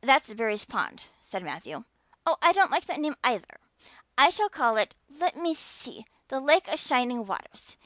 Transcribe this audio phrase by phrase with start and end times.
[0.00, 1.82] "That's Barry's pond," said Matthew.
[2.24, 3.58] "Oh, I don't like that name, either.
[4.16, 7.76] I shall call it let me see the Lake of Shining Waters.